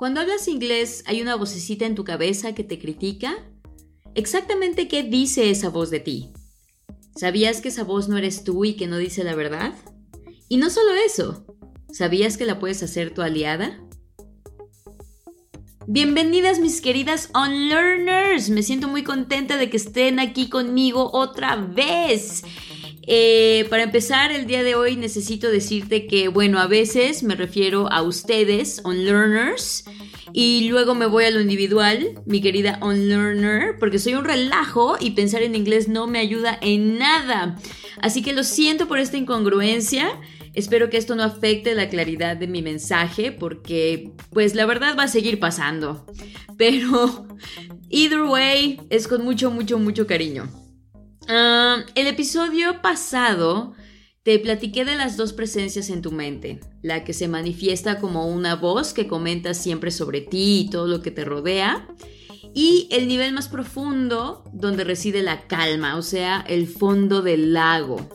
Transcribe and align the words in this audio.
Cuando 0.00 0.22
hablas 0.22 0.48
inglés, 0.48 1.04
¿hay 1.04 1.20
una 1.20 1.34
vocecita 1.34 1.84
en 1.84 1.94
tu 1.94 2.04
cabeza 2.04 2.54
que 2.54 2.64
te 2.64 2.78
critica? 2.78 3.36
¿Exactamente 4.14 4.88
qué 4.88 5.02
dice 5.02 5.50
esa 5.50 5.68
voz 5.68 5.90
de 5.90 6.00
ti? 6.00 6.30
¿Sabías 7.16 7.60
que 7.60 7.68
esa 7.68 7.84
voz 7.84 8.08
no 8.08 8.16
eres 8.16 8.42
tú 8.42 8.64
y 8.64 8.76
que 8.76 8.86
no 8.86 8.96
dice 8.96 9.24
la 9.24 9.34
verdad? 9.34 9.74
Y 10.48 10.56
no 10.56 10.70
solo 10.70 10.94
eso, 10.94 11.44
¿sabías 11.92 12.38
que 12.38 12.46
la 12.46 12.58
puedes 12.58 12.82
hacer 12.82 13.12
tu 13.12 13.20
aliada? 13.20 13.78
Bienvenidas 15.86 16.60
mis 16.60 16.80
queridas 16.80 17.28
Unlearners, 17.34 18.48
me 18.48 18.62
siento 18.62 18.88
muy 18.88 19.04
contenta 19.04 19.58
de 19.58 19.68
que 19.68 19.76
estén 19.76 20.18
aquí 20.18 20.48
conmigo 20.48 21.10
otra 21.12 21.56
vez. 21.56 22.42
Eh, 23.12 23.66
para 23.70 23.82
empezar, 23.82 24.30
el 24.30 24.46
día 24.46 24.62
de 24.62 24.76
hoy 24.76 24.94
necesito 24.94 25.50
decirte 25.50 26.06
que, 26.06 26.28
bueno, 26.28 26.60
a 26.60 26.68
veces 26.68 27.24
me 27.24 27.34
refiero 27.34 27.90
a 27.90 28.02
ustedes, 28.02 28.82
unlearners, 28.84 29.84
y 30.32 30.68
luego 30.68 30.94
me 30.94 31.06
voy 31.06 31.24
a 31.24 31.32
lo 31.32 31.40
individual, 31.40 32.22
mi 32.24 32.40
querida 32.40 32.78
unlearner, 32.80 33.80
porque 33.80 33.98
soy 33.98 34.14
un 34.14 34.24
relajo 34.24 34.96
y 35.00 35.10
pensar 35.10 35.42
en 35.42 35.56
inglés 35.56 35.88
no 35.88 36.06
me 36.06 36.20
ayuda 36.20 36.56
en 36.60 36.98
nada. 36.98 37.56
Así 38.00 38.22
que 38.22 38.32
lo 38.32 38.44
siento 38.44 38.86
por 38.86 39.00
esta 39.00 39.16
incongruencia. 39.16 40.08
Espero 40.54 40.88
que 40.88 40.96
esto 40.96 41.16
no 41.16 41.24
afecte 41.24 41.74
la 41.74 41.88
claridad 41.88 42.36
de 42.36 42.46
mi 42.46 42.62
mensaje 42.62 43.32
porque 43.32 44.12
pues 44.30 44.54
la 44.54 44.66
verdad 44.66 44.96
va 44.96 45.04
a 45.04 45.08
seguir 45.08 45.40
pasando. 45.40 46.06
Pero 46.56 47.26
either 47.88 48.22
way 48.22 48.78
es 48.88 49.08
con 49.08 49.24
mucho, 49.24 49.50
mucho, 49.50 49.80
mucho 49.80 50.06
cariño. 50.06 50.59
Ah, 51.32 51.84
el 51.94 52.08
episodio 52.08 52.82
pasado 52.82 53.74
te 54.24 54.36
platiqué 54.40 54.84
de 54.84 54.96
las 54.96 55.16
dos 55.16 55.32
presencias 55.32 55.88
en 55.88 56.02
tu 56.02 56.10
mente, 56.10 56.58
la 56.82 57.04
que 57.04 57.12
se 57.12 57.28
manifiesta 57.28 58.00
como 58.00 58.26
una 58.26 58.56
voz 58.56 58.92
que 58.92 59.06
comenta 59.06 59.54
siempre 59.54 59.92
sobre 59.92 60.22
ti 60.22 60.62
y 60.66 60.70
todo 60.70 60.88
lo 60.88 61.02
que 61.02 61.12
te 61.12 61.24
rodea, 61.24 61.86
y 62.52 62.88
el 62.90 63.06
nivel 63.06 63.32
más 63.32 63.48
profundo 63.48 64.42
donde 64.52 64.82
reside 64.82 65.22
la 65.22 65.46
calma, 65.46 65.96
o 65.96 66.02
sea, 66.02 66.44
el 66.48 66.66
fondo 66.66 67.22
del 67.22 67.52
lago. 67.52 68.08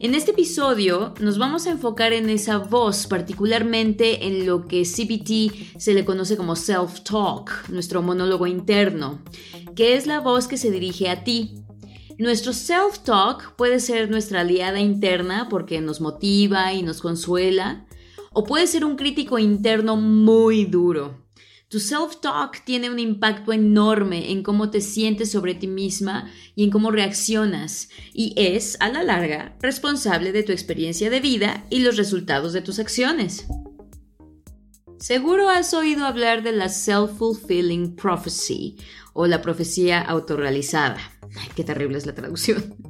En 0.00 0.14
este 0.14 0.30
episodio 0.30 1.12
nos 1.20 1.38
vamos 1.38 1.66
a 1.66 1.70
enfocar 1.70 2.12
en 2.12 2.30
esa 2.30 2.58
voz, 2.58 3.06
particularmente 3.06 4.26
en 4.26 4.46
lo 4.46 4.66
que 4.66 4.84
CBT 4.84 5.78
se 5.78 5.92
le 5.92 6.06
conoce 6.06 6.38
como 6.38 6.56
self-talk, 6.56 7.68
nuestro 7.68 8.00
monólogo 8.00 8.46
interno, 8.46 9.22
que 9.76 9.94
es 9.94 10.06
la 10.06 10.18
voz 10.18 10.48
que 10.48 10.56
se 10.56 10.70
dirige 10.70 11.08
a 11.08 11.24
ti, 11.24 11.61
nuestro 12.18 12.52
self-talk 12.52 13.56
puede 13.56 13.80
ser 13.80 14.10
nuestra 14.10 14.40
aliada 14.40 14.80
interna 14.80 15.48
porque 15.48 15.80
nos 15.80 16.00
motiva 16.00 16.72
y 16.72 16.82
nos 16.82 17.00
consuela, 17.00 17.86
o 18.32 18.44
puede 18.44 18.66
ser 18.66 18.84
un 18.84 18.96
crítico 18.96 19.38
interno 19.38 19.96
muy 19.96 20.64
duro. 20.64 21.22
Tu 21.68 21.78
self-talk 21.78 22.64
tiene 22.64 22.90
un 22.90 22.98
impacto 22.98 23.52
enorme 23.52 24.30
en 24.30 24.42
cómo 24.42 24.70
te 24.70 24.82
sientes 24.82 25.30
sobre 25.30 25.54
ti 25.54 25.68
misma 25.68 26.30
y 26.54 26.64
en 26.64 26.70
cómo 26.70 26.90
reaccionas, 26.90 27.88
y 28.12 28.34
es, 28.36 28.76
a 28.80 28.90
la 28.90 29.02
larga, 29.02 29.56
responsable 29.60 30.32
de 30.32 30.42
tu 30.42 30.52
experiencia 30.52 31.08
de 31.08 31.20
vida 31.20 31.64
y 31.70 31.78
los 31.78 31.96
resultados 31.96 32.52
de 32.52 32.60
tus 32.60 32.78
acciones. 32.78 33.46
Seguro 34.98 35.48
has 35.48 35.72
oído 35.72 36.04
hablar 36.04 36.42
de 36.42 36.52
la 36.52 36.68
self-fulfilling 36.68 37.96
prophecy 37.96 38.76
o 39.14 39.26
la 39.26 39.40
profecía 39.40 40.00
autorrealizada. 40.00 40.98
Qué 41.54 41.64
terrible 41.64 41.98
es 41.98 42.06
la 42.06 42.14
traducción. 42.14 42.74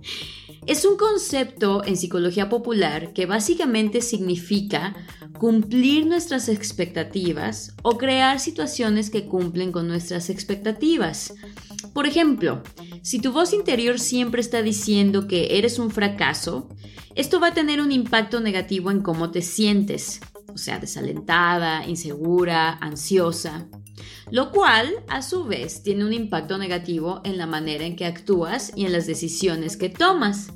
Es 0.64 0.84
un 0.84 0.96
concepto 0.96 1.82
en 1.84 1.96
psicología 1.96 2.48
popular 2.48 3.12
que 3.12 3.26
básicamente 3.26 4.00
significa 4.00 4.94
cumplir 5.36 6.06
nuestras 6.06 6.48
expectativas 6.48 7.74
o 7.82 7.98
crear 7.98 8.38
situaciones 8.38 9.10
que 9.10 9.26
cumplen 9.26 9.72
con 9.72 9.88
nuestras 9.88 10.30
expectativas. 10.30 11.34
Por 11.92 12.06
ejemplo, 12.06 12.62
si 13.02 13.18
tu 13.18 13.32
voz 13.32 13.52
interior 13.52 13.98
siempre 13.98 14.40
está 14.40 14.62
diciendo 14.62 15.26
que 15.26 15.58
eres 15.58 15.80
un 15.80 15.90
fracaso, 15.90 16.68
esto 17.16 17.40
va 17.40 17.48
a 17.48 17.54
tener 17.54 17.80
un 17.80 17.90
impacto 17.90 18.38
negativo 18.38 18.92
en 18.92 19.02
cómo 19.02 19.32
te 19.32 19.42
sientes, 19.42 20.20
o 20.46 20.58
sea, 20.58 20.78
desalentada, 20.78 21.88
insegura, 21.88 22.74
ansiosa 22.74 23.66
lo 24.30 24.50
cual 24.50 24.90
a 25.08 25.22
su 25.22 25.44
vez 25.44 25.82
tiene 25.82 26.04
un 26.04 26.12
impacto 26.12 26.58
negativo 26.58 27.20
en 27.24 27.38
la 27.38 27.46
manera 27.46 27.84
en 27.84 27.96
que 27.96 28.06
actúas 28.06 28.72
y 28.76 28.86
en 28.86 28.92
las 28.92 29.06
decisiones 29.06 29.76
que 29.76 29.88
tomas. 29.88 30.52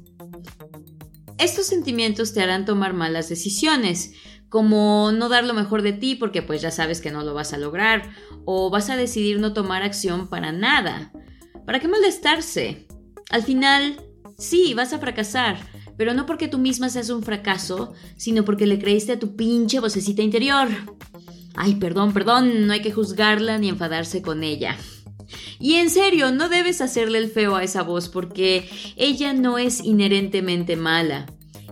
Estos 1.38 1.66
sentimientos 1.66 2.32
te 2.32 2.42
harán 2.42 2.64
tomar 2.64 2.94
malas 2.94 3.28
decisiones, 3.28 4.14
como 4.48 5.12
no 5.12 5.28
dar 5.28 5.44
lo 5.44 5.54
mejor 5.54 5.82
de 5.82 5.92
ti 5.92 6.14
porque 6.14 6.42
pues 6.42 6.62
ya 6.62 6.70
sabes 6.70 7.00
que 7.00 7.10
no 7.10 7.22
lo 7.22 7.34
vas 7.34 7.52
a 7.52 7.58
lograr, 7.58 8.10
o 8.44 8.70
vas 8.70 8.88
a 8.90 8.96
decidir 8.96 9.40
no 9.40 9.52
tomar 9.52 9.82
acción 9.82 10.28
para 10.28 10.52
nada. 10.52 11.12
¿Para 11.66 11.80
qué 11.80 11.88
molestarse? 11.88 12.86
Al 13.28 13.42
final, 13.42 14.00
sí, 14.38 14.72
vas 14.72 14.92
a 14.92 14.98
fracasar, 14.98 15.58
pero 15.96 16.14
no 16.14 16.26
porque 16.26 16.48
tú 16.48 16.58
misma 16.58 16.88
seas 16.88 17.10
un 17.10 17.22
fracaso, 17.22 17.92
sino 18.16 18.44
porque 18.44 18.66
le 18.66 18.78
creíste 18.78 19.12
a 19.12 19.18
tu 19.18 19.36
pinche 19.36 19.80
vocecita 19.80 20.22
interior. 20.22 20.68
Ay, 21.56 21.76
perdón, 21.76 22.12
perdón, 22.12 22.66
no 22.66 22.72
hay 22.72 22.82
que 22.82 22.92
juzgarla 22.92 23.58
ni 23.58 23.68
enfadarse 23.70 24.20
con 24.20 24.44
ella. 24.44 24.76
Y 25.58 25.74
en 25.74 25.90
serio, 25.90 26.30
no 26.30 26.48
debes 26.48 26.80
hacerle 26.80 27.18
el 27.18 27.30
feo 27.30 27.56
a 27.56 27.64
esa 27.64 27.82
voz 27.82 28.08
porque 28.08 28.68
ella 28.96 29.32
no 29.32 29.58
es 29.58 29.82
inherentemente 29.82 30.76
mala. 30.76 31.26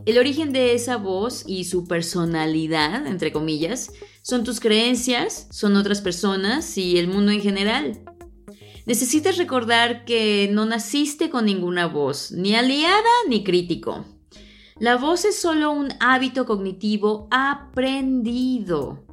El 0.07 0.19
origen 0.19 0.53
de 0.53 0.75
esa 0.75 0.97
voz 0.97 1.45
y 1.47 1.65
su 1.65 1.87
personalidad, 1.87 3.07
entre 3.07 3.33
comillas, 3.33 3.93
son 4.23 4.45
tus 4.45 4.61
creencias, 4.61 5.47
son 5.51 5.77
otras 5.77 6.01
personas 6.01 6.77
y 6.77 6.99
el 6.99 7.09
mundo 7.09 7.31
en 7.31 7.41
general. 7.41 8.01
Necesitas 8.87 9.39
recordar 9.39 10.05
que 10.05 10.49
no 10.53 10.67
naciste 10.67 11.31
con 11.31 11.47
ninguna 11.47 11.87
voz, 11.87 12.33
ni 12.33 12.55
aliada 12.55 13.11
ni 13.29 13.45
crítico. 13.45 14.05
La 14.79 14.97
voz 14.97 15.25
es 15.25 15.41
solo 15.41 15.71
un 15.73 15.93
hábito 16.01 16.45
cognitivo 16.45 17.29
aprendido. 17.31 19.05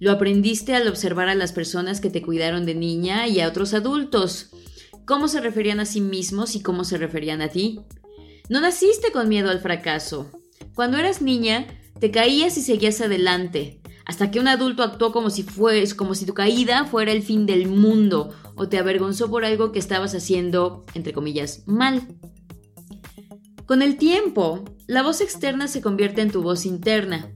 Lo 0.00 0.12
aprendiste 0.12 0.74
al 0.74 0.86
observar 0.86 1.28
a 1.28 1.34
las 1.34 1.52
personas 1.52 2.00
que 2.00 2.10
te 2.10 2.22
cuidaron 2.22 2.66
de 2.66 2.74
niña 2.74 3.26
y 3.26 3.40
a 3.40 3.48
otros 3.48 3.74
adultos. 3.74 4.50
Cómo 5.04 5.28
se 5.28 5.40
referían 5.40 5.80
a 5.80 5.86
sí 5.86 6.00
mismos 6.00 6.54
y 6.54 6.62
cómo 6.62 6.84
se 6.84 6.98
referían 6.98 7.42
a 7.42 7.48
ti. 7.48 7.80
No 8.48 8.60
naciste 8.60 9.10
con 9.10 9.28
miedo 9.28 9.50
al 9.50 9.60
fracaso. 9.60 10.30
Cuando 10.74 10.98
eras 10.98 11.20
niña, 11.20 11.66
te 11.98 12.10
caías 12.10 12.56
y 12.56 12.62
seguías 12.62 13.00
adelante, 13.00 13.80
hasta 14.04 14.30
que 14.30 14.38
un 14.38 14.48
adulto 14.48 14.82
actuó 14.82 15.12
como 15.12 15.30
si 15.30 15.42
fues, 15.42 15.94
como 15.94 16.14
si 16.14 16.24
tu 16.24 16.34
caída 16.34 16.84
fuera 16.84 17.10
el 17.10 17.22
fin 17.22 17.46
del 17.46 17.66
mundo 17.66 18.32
o 18.54 18.68
te 18.68 18.78
avergonzó 18.78 19.30
por 19.30 19.44
algo 19.44 19.72
que 19.72 19.78
estabas 19.78 20.14
haciendo, 20.14 20.84
entre 20.94 21.12
comillas, 21.12 21.62
mal. 21.66 22.06
Con 23.66 23.82
el 23.82 23.96
tiempo, 23.96 24.64
la 24.86 25.02
voz 25.02 25.20
externa 25.20 25.68
se 25.68 25.82
convierte 25.82 26.22
en 26.22 26.30
tu 26.30 26.42
voz 26.42 26.64
interna. 26.64 27.32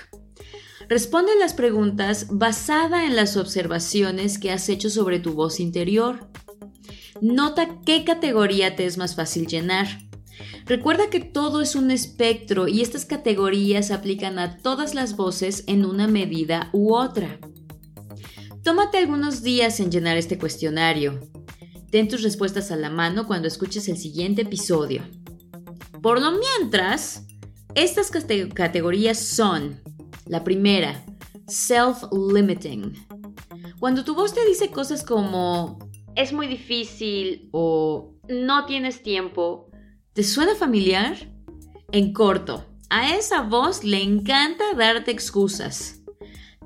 Responde 0.88 1.32
las 1.38 1.52
preguntas 1.52 2.28
basada 2.30 3.04
en 3.04 3.14
las 3.14 3.36
observaciones 3.36 4.38
que 4.38 4.52
has 4.52 4.70
hecho 4.70 4.88
sobre 4.88 5.18
tu 5.18 5.34
voz 5.34 5.60
interior. 5.60 6.30
Nota 7.20 7.80
qué 7.84 8.04
categoría 8.04 8.74
te 8.74 8.86
es 8.86 8.96
más 8.96 9.14
fácil 9.14 9.46
llenar. 9.46 10.07
Recuerda 10.66 11.10
que 11.10 11.20
todo 11.20 11.60
es 11.60 11.74
un 11.74 11.90
espectro 11.90 12.68
y 12.68 12.82
estas 12.82 13.04
categorías 13.04 13.90
aplican 13.90 14.38
a 14.38 14.58
todas 14.58 14.94
las 14.94 15.16
voces 15.16 15.64
en 15.66 15.84
una 15.84 16.06
medida 16.06 16.70
u 16.72 16.94
otra. 16.94 17.38
Tómate 18.62 18.98
algunos 18.98 19.42
días 19.42 19.80
en 19.80 19.90
llenar 19.90 20.16
este 20.16 20.38
cuestionario. 20.38 21.20
Ten 21.90 22.08
tus 22.08 22.22
respuestas 22.22 22.70
a 22.70 22.76
la 22.76 22.90
mano 22.90 23.26
cuando 23.26 23.48
escuches 23.48 23.88
el 23.88 23.96
siguiente 23.96 24.42
episodio. 24.42 25.02
Por 26.02 26.20
lo 26.20 26.32
mientras, 26.32 27.24
estas 27.74 28.10
categorías 28.10 29.18
son 29.18 29.80
la 30.26 30.44
primera, 30.44 31.04
self-limiting. 31.46 32.92
Cuando 33.80 34.04
tu 34.04 34.14
voz 34.14 34.34
te 34.34 34.44
dice 34.44 34.70
cosas 34.70 35.02
como 35.02 35.78
es 36.14 36.32
muy 36.32 36.46
difícil 36.46 37.48
o 37.52 38.14
no 38.28 38.66
tienes 38.66 39.02
tiempo, 39.02 39.67
¿te 40.18 40.24
suena 40.24 40.56
familiar? 40.56 41.16
En 41.92 42.12
corto, 42.12 42.66
a 42.90 43.14
esa 43.14 43.42
voz 43.42 43.84
le 43.84 44.02
encanta 44.02 44.64
darte 44.76 45.12
excusas. 45.12 46.00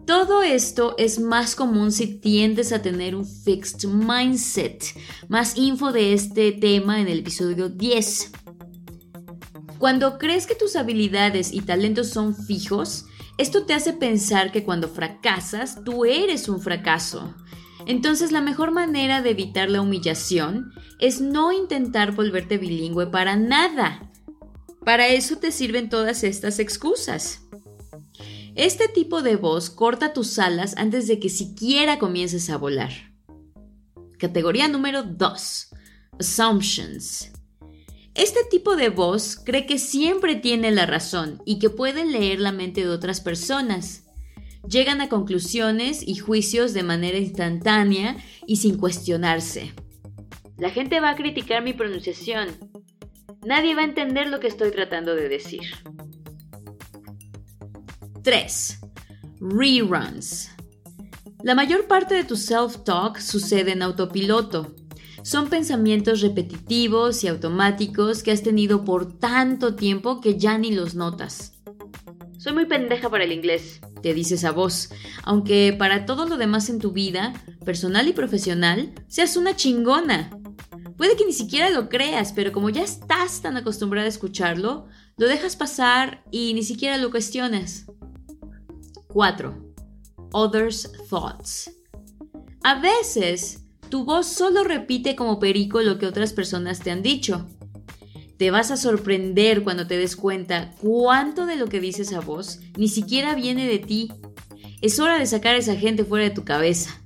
Todo 0.07 0.43
esto 0.43 0.95
es 0.97 1.21
más 1.21 1.55
común 1.55 1.93
si 1.93 2.19
tiendes 2.19 2.73
a 2.73 2.81
tener 2.81 3.15
un 3.15 3.27
fixed 3.27 3.87
mindset. 3.87 4.83
Más 5.29 5.59
info 5.59 5.93
de 5.93 6.15
este 6.15 6.53
tema 6.53 6.99
en 7.03 7.09
el 7.09 7.19
episodio 7.19 7.69
10. 7.69 8.33
Cuando 9.77 10.17
crees 10.17 10.47
que 10.47 10.55
tus 10.55 10.75
habilidades 10.75 11.53
y 11.53 11.61
talentos 11.61 12.09
son 12.09 12.35
fijos, 12.35 13.05
esto 13.37 13.67
te 13.67 13.75
hace 13.75 13.93
pensar 13.93 14.51
que 14.51 14.65
cuando 14.65 14.89
fracasas, 14.89 15.85
tú 15.85 16.07
eres 16.07 16.49
un 16.49 16.59
fracaso. 16.59 17.35
Entonces 17.87 18.33
la 18.33 18.41
mejor 18.41 18.71
manera 18.71 19.23
de 19.23 19.31
evitar 19.31 19.71
la 19.71 19.81
humillación 19.81 20.73
es 20.99 21.21
no 21.21 21.53
intentar 21.53 22.13
volverte 22.13 22.59
bilingüe 22.59 23.07
para 23.07 23.37
nada. 23.37 24.11
Para 24.85 25.09
eso 25.09 25.37
te 25.37 25.53
sirven 25.53 25.89
todas 25.89 26.25
estas 26.25 26.59
excusas. 26.59 27.43
Este 28.55 28.89
tipo 28.89 29.23
de 29.23 29.37
voz 29.37 29.71
corta 29.71 30.13
tus 30.13 30.39
alas 30.39 30.75
antes 30.77 31.07
de 31.07 31.19
que 31.19 31.29
siquiera 31.29 31.99
comiences 31.99 32.51
a 32.51 32.59
volar. 32.59 32.93
Categoría 34.19 34.69
número 34.69 35.03
2. 35.03 35.69
Assumptions. 36.21 37.33
Este 38.15 38.41
tipo 38.51 38.77
de 38.77 38.91
voz 38.91 39.37
cree 39.43 39.65
que 39.65 39.79
siempre 39.79 40.37
tiene 40.37 40.71
la 40.71 40.85
razón 40.85 41.43
y 41.47 41.59
que 41.59 41.71
puede 41.71 42.05
leer 42.05 42.41
la 42.41 42.53
mente 42.53 42.83
de 42.83 42.91
otras 42.91 43.23
personas. 43.23 44.02
Llegan 44.69 45.01
a 45.01 45.09
conclusiones 45.09 46.07
y 46.07 46.17
juicios 46.17 46.73
de 46.73 46.83
manera 46.83 47.19
instantánea 47.19 48.17
y 48.47 48.57
sin 48.57 48.79
cuestionarse. 48.79 49.73
La 50.57 50.71
gente 50.71 51.01
va 51.01 51.11
a 51.11 51.17
criticar 51.17 51.63
mi 51.63 51.73
pronunciación. 51.73 52.49
Nadie 53.45 53.75
va 53.75 53.81
a 53.81 53.87
entender 53.87 54.29
lo 54.29 54.39
que 54.39 54.47
estoy 54.47 54.71
tratando 54.71 55.17
de 55.17 55.29
decir. 55.29 55.63
3. 58.23 58.81
Reruns. 59.41 60.51
La 61.43 61.57
mayor 61.57 61.89
parte 61.89 62.15
de 62.15 62.23
tu 62.23 62.37
self-talk 62.37 63.19
sucede 63.19 63.73
en 63.73 63.83
autopiloto. 63.83 64.77
Son 65.25 65.49
pensamientos 65.49 66.21
repetitivos 66.21 67.25
y 67.25 67.29
automáticos 67.29 68.23
que 68.23 68.31
has 68.31 68.45
tenido 68.45 68.85
por 68.85 69.19
tanto 69.19 69.75
tiempo 69.75 70.21
que 70.21 70.39
ya 70.39 70.57
ni 70.59 70.73
los 70.73 70.95
notas. 70.95 71.61
Soy 72.39 72.53
muy 72.53 72.67
pendeja 72.67 73.11
para 73.11 73.25
el 73.25 73.33
inglés, 73.33 73.81
te 74.03 74.15
dices 74.15 74.45
a 74.45 74.51
vos, 74.51 74.91
aunque 75.23 75.75
para 75.79 76.07
todo 76.07 76.27
lo 76.27 76.37
demás 76.37 76.69
en 76.69 76.79
tu 76.79 76.93
vida, 76.93 77.33
personal 77.65 78.09
y 78.09 78.13
profesional, 78.13 78.93
seas 79.09 79.37
una 79.37 79.57
chingona. 79.57 80.31
Puede 80.97 81.17
que 81.17 81.27
ni 81.27 81.33
siquiera 81.33 81.71
lo 81.71 81.89
creas, 81.89 82.33
pero 82.33 82.53
como 82.53 82.71
ya 82.71 82.83
estás 82.83 83.41
tan 83.41 83.57
acostumbrada 83.57 84.07
a 84.07 84.11
escucharlo, 84.11 84.87
lo 85.17 85.27
dejas 85.29 85.57
pasar 85.57 86.25
y 86.31 86.55
ni 86.55 86.63
siquiera 86.63 86.97
lo 86.99 87.11
cuestionas. 87.11 87.87
4. 89.09 89.75
Others' 90.33 90.91
thoughts. 91.09 91.71
A 92.63 92.81
veces 92.81 93.65
tu 93.89 94.05
voz 94.05 94.27
solo 94.27 94.65
repite 94.65 95.17
como 95.17 95.39
perico 95.39 95.83
lo 95.83 95.99
que 95.99 96.07
otras 96.07 96.33
personas 96.33 96.81
te 96.81 96.91
han 96.91 97.03
dicho. 97.03 97.47
Te 98.43 98.51
vas 98.51 98.73
a 98.73 98.77
sorprender 98.77 99.63
cuando 99.63 99.87
te 99.87 99.97
des 99.97 100.17
cuenta 100.17 100.75
cuánto 100.81 101.47
de 101.47 101.55
lo 101.55 101.69
que 101.69 101.79
dices 101.79 102.13
a 102.13 102.19
vos 102.19 102.59
ni 102.77 102.89
siquiera 102.89 103.37
viene 103.37 103.69
de 103.69 103.79
ti. 103.79 104.11
Es 104.81 104.99
hora 104.99 105.17
de 105.17 105.27
sacar 105.27 105.55
a 105.55 105.59
esa 105.59 105.77
gente 105.77 106.05
fuera 106.05 106.25
de 106.25 106.35
tu 106.35 106.45
cabeza. 106.45 107.01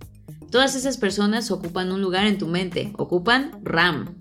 Todas 0.50 0.75
esas 0.75 0.97
personas 0.97 1.50
ocupan 1.50 1.93
un 1.93 2.00
lugar 2.00 2.27
en 2.27 2.38
tu 2.38 2.47
mente, 2.47 2.94
ocupan 2.97 3.61
RAM. 3.62 4.17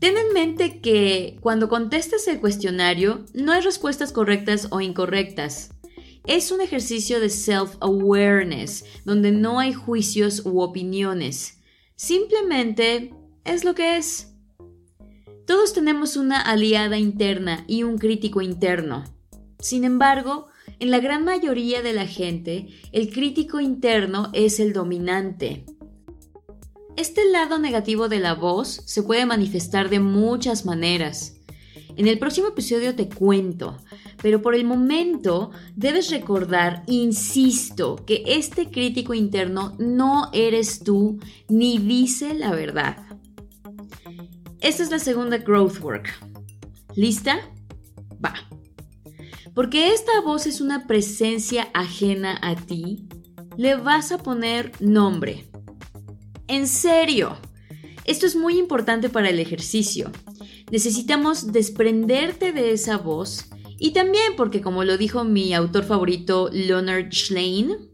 Ten 0.00 0.16
en 0.16 0.32
mente 0.32 0.80
que 0.80 1.38
cuando 1.40 1.68
contestes 1.68 2.26
el 2.26 2.40
cuestionario 2.40 3.24
no 3.32 3.52
hay 3.52 3.60
respuestas 3.60 4.10
correctas 4.10 4.66
o 4.72 4.80
incorrectas. 4.80 5.70
Es 6.26 6.50
un 6.50 6.62
ejercicio 6.62 7.20
de 7.20 7.28
self-awareness, 7.28 8.86
donde 9.04 9.30
no 9.30 9.60
hay 9.60 9.72
juicios 9.72 10.42
u 10.44 10.62
opiniones. 10.62 11.60
Simplemente 11.94 13.14
es 13.44 13.64
lo 13.64 13.76
que 13.76 13.98
es. 13.98 14.29
Todos 15.50 15.72
tenemos 15.72 16.16
una 16.16 16.40
aliada 16.40 16.96
interna 16.96 17.64
y 17.66 17.82
un 17.82 17.98
crítico 17.98 18.40
interno. 18.40 19.02
Sin 19.58 19.82
embargo, 19.82 20.46
en 20.78 20.92
la 20.92 21.00
gran 21.00 21.24
mayoría 21.24 21.82
de 21.82 21.92
la 21.92 22.06
gente, 22.06 22.68
el 22.92 23.10
crítico 23.10 23.58
interno 23.58 24.30
es 24.32 24.60
el 24.60 24.72
dominante. 24.72 25.66
Este 26.96 27.28
lado 27.28 27.58
negativo 27.58 28.08
de 28.08 28.20
la 28.20 28.34
voz 28.34 28.82
se 28.86 29.02
puede 29.02 29.26
manifestar 29.26 29.90
de 29.90 29.98
muchas 29.98 30.64
maneras. 30.64 31.34
En 31.96 32.06
el 32.06 32.20
próximo 32.20 32.46
episodio 32.46 32.94
te 32.94 33.08
cuento, 33.08 33.76
pero 34.22 34.42
por 34.42 34.54
el 34.54 34.64
momento 34.64 35.50
debes 35.74 36.12
recordar, 36.12 36.84
insisto, 36.86 37.96
que 38.06 38.22
este 38.24 38.70
crítico 38.70 39.14
interno 39.14 39.74
no 39.80 40.30
eres 40.32 40.84
tú 40.84 41.18
ni 41.48 41.78
dice 41.78 42.34
la 42.34 42.52
verdad. 42.52 43.09
Esta 44.60 44.82
es 44.82 44.90
la 44.90 44.98
segunda 44.98 45.38
growth 45.38 45.80
work. 45.80 46.10
¿Lista? 46.94 47.40
Va. 48.24 48.34
Porque 49.54 49.92
esta 49.92 50.20
voz 50.20 50.46
es 50.46 50.60
una 50.60 50.86
presencia 50.86 51.68
ajena 51.72 52.38
a 52.42 52.54
ti, 52.56 53.08
le 53.56 53.74
vas 53.76 54.12
a 54.12 54.18
poner 54.18 54.72
nombre. 54.80 55.50
En 56.46 56.66
serio, 56.66 57.36
esto 58.04 58.26
es 58.26 58.36
muy 58.36 58.58
importante 58.58 59.08
para 59.08 59.30
el 59.30 59.38
ejercicio. 59.38 60.10
Necesitamos 60.70 61.52
desprenderte 61.52 62.52
de 62.52 62.72
esa 62.72 62.98
voz 62.98 63.46
y 63.78 63.92
también 63.92 64.34
porque 64.36 64.60
como 64.60 64.84
lo 64.84 64.98
dijo 64.98 65.24
mi 65.24 65.54
autor 65.54 65.84
favorito 65.84 66.50
Leonard 66.52 67.10
Schlein, 67.12 67.89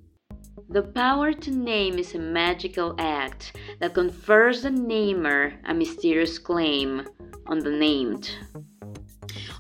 The 0.69 0.83
power 0.83 1.33
to 1.33 1.51
name 1.53 1.97
is 1.97 2.15
a 2.17 2.19
magical 2.19 2.97
act 2.99 3.53
that 3.79 3.95
confers 3.95 4.63
the 4.63 4.71
namer 4.71 5.53
a 5.65 5.73
mysterious 5.73 6.41
claim 6.41 7.07
on 7.47 7.61
the 7.61 7.71
named. 7.71 8.29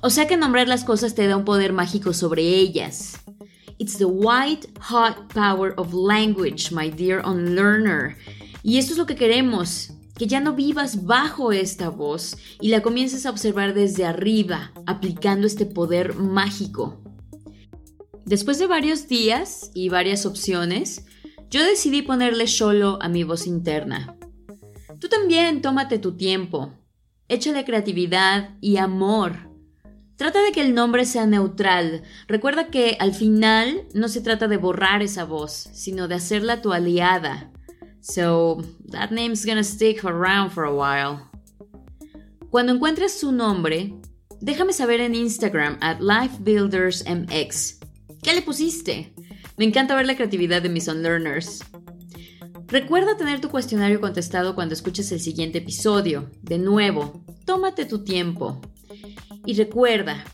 O 0.02 0.10
sea 0.10 0.26
que 0.26 0.36
nombrar 0.36 0.66
las 0.66 0.82
cosas 0.82 1.14
te 1.14 1.28
da 1.28 1.36
un 1.36 1.44
poder 1.44 1.72
mágico 1.72 2.12
sobre 2.12 2.42
ellas. 2.42 3.18
It's 3.78 3.98
the 3.98 4.08
white 4.08 4.66
hot 4.80 5.32
power 5.32 5.75
of 5.78 5.94
language, 5.94 6.72
my 6.72 6.90
dear 6.90 7.20
unlearner. 7.25 8.16
Y 8.64 8.78
esto 8.78 8.94
es 8.94 8.98
lo 8.98 9.06
que 9.06 9.14
queremos, 9.14 9.92
que 10.18 10.26
ya 10.26 10.40
no 10.40 10.54
vivas 10.54 11.04
bajo 11.04 11.52
esta 11.52 11.88
voz 11.88 12.36
y 12.60 12.70
la 12.70 12.82
comiences 12.82 13.26
a 13.26 13.30
observar 13.30 13.75
desde 13.75 14.04
arriba, 14.04 14.72
aplicando 14.86 15.46
este 15.46 15.66
poder 15.66 16.16
mágico. 16.16 16.98
Después 18.26 18.59
de 18.59 18.66
varios 18.66 19.06
días 19.06 19.71
y 19.73 19.88
varias 19.88 20.26
opciones, 20.26 21.06
yo 21.49 21.64
decidí 21.64 22.02
ponerle 22.02 22.49
solo 22.49 22.99
a 23.00 23.09
mi 23.09 23.23
voz 23.23 23.47
interna. 23.47 24.16
Tú 25.00 25.09
también 25.09 25.62
tómate 25.62 26.00
tu 26.00 26.16
tiempo, 26.16 26.73
échale 27.28 27.64
creatividad 27.64 28.50
y 28.61 28.78
amor. 28.78 29.49
Trata 30.16 30.42
de 30.42 30.50
que 30.50 30.62
el 30.62 30.75
nombre 30.75 31.04
sea 31.04 31.26
neutral. 31.26 32.02
Recuerda 32.26 32.66
que 32.66 32.97
al 32.99 33.14
final 33.14 33.87
no 33.95 34.09
se 34.09 34.21
trata 34.21 34.49
de 34.49 34.56
borrar 34.56 35.02
esa 35.02 35.25
voz, 35.25 35.52
sino 35.52 36.09
de 36.09 36.16
hacerla 36.16 36.62
tu 36.62 36.73
aliada, 36.73 37.52
So 38.00 38.62
that 38.90 39.11
name's 39.11 39.45
gonna 39.45 39.64
stick 39.64 40.04
around 40.04 40.50
for 40.50 40.64
a 40.64 40.73
while. 40.73 41.21
Cuando 42.50 42.73
encuentres 42.73 43.18
su 43.18 43.33
nombre, 43.33 43.95
déjame 44.40 44.73
saber 44.73 45.00
en 45.00 45.14
Instagram 45.14 45.76
at 45.80 46.00
LifeBuildersMX. 46.00 47.85
¿Qué 48.23 48.35
le 48.35 48.42
pusiste? 48.42 49.12
Me 49.56 49.64
encanta 49.64 49.94
ver 49.94 50.06
la 50.06 50.16
creatividad 50.16 50.62
de 50.62 50.68
mis 50.68 50.88
unlearners. 50.88 51.64
Recuerda 52.68 53.16
tener 53.16 53.40
tu 53.40 53.49
cuestionario 53.49 54.00
contestado 54.00 54.54
cuando 54.54 54.75
escuches 54.75 55.12
el 55.12 55.20
siguiente 55.20 55.58
episodio. 55.58 56.30
De 56.42 56.58
nuevo, 56.58 57.25
tómate 57.44 57.85
tu 57.85 58.02
tiempo. 58.02 58.61
Y 59.44 59.54
recuerda, 59.54 60.25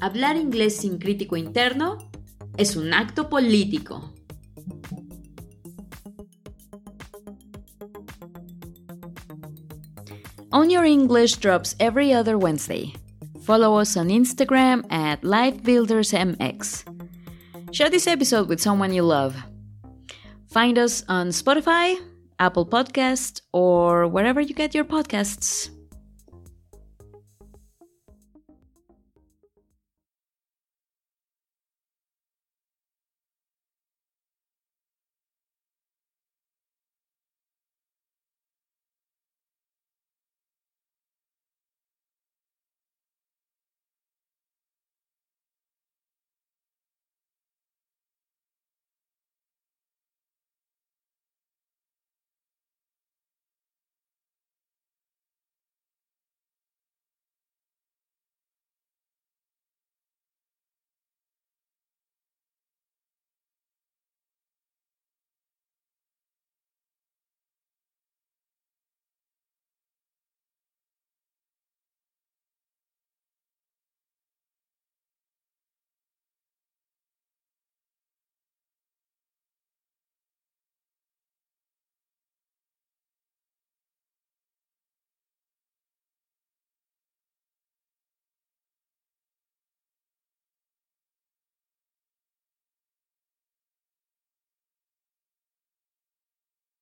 hablar 0.00 0.36
inglés 0.36 0.76
sin 0.76 0.98
crítico 0.98 1.36
interno 1.36 2.10
es 2.56 2.76
un 2.76 2.94
acto 2.94 3.28
político. 3.28 4.14
On 10.50 10.70
Your 10.70 10.84
English 10.84 11.38
drops 11.38 11.74
every 11.80 12.14
other 12.14 12.38
Wednesday. 12.38 12.94
Follow 13.42 13.76
us 13.78 13.96
on 13.96 14.08
Instagram 14.08 14.84
at 14.88 15.20
LifeBuildersMX. 15.22 16.93
Share 17.74 17.90
this 17.90 18.06
episode 18.06 18.48
with 18.48 18.60
someone 18.60 18.94
you 18.94 19.02
love. 19.02 19.34
Find 20.46 20.78
us 20.78 21.02
on 21.08 21.30
Spotify, 21.30 21.96
Apple 22.38 22.64
Podcast, 22.64 23.40
or 23.52 24.06
wherever 24.06 24.40
you 24.40 24.54
get 24.54 24.76
your 24.76 24.84
podcasts. 24.84 25.73